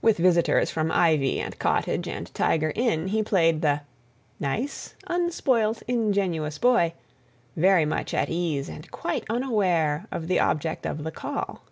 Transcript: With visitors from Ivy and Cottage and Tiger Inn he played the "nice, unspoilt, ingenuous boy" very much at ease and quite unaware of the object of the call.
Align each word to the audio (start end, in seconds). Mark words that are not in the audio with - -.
With 0.00 0.16
visitors 0.18 0.70
from 0.70 0.92
Ivy 0.92 1.40
and 1.40 1.58
Cottage 1.58 2.06
and 2.06 2.32
Tiger 2.34 2.70
Inn 2.76 3.08
he 3.08 3.20
played 3.20 3.62
the 3.62 3.80
"nice, 4.38 4.94
unspoilt, 5.08 5.82
ingenuous 5.88 6.56
boy" 6.58 6.92
very 7.56 7.84
much 7.84 8.14
at 8.14 8.30
ease 8.30 8.68
and 8.68 8.88
quite 8.92 9.24
unaware 9.28 10.06
of 10.12 10.28
the 10.28 10.38
object 10.38 10.86
of 10.86 11.02
the 11.02 11.10
call. 11.10 11.64